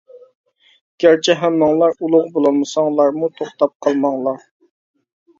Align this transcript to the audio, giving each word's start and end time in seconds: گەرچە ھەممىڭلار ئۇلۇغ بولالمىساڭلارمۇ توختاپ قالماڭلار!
گەرچە 1.03 1.33
ھەممىڭلار 1.41 1.93
ئۇلۇغ 2.05 2.23
بولالمىساڭلارمۇ 2.37 3.29
توختاپ 3.41 3.75
قالماڭلار! 3.87 4.41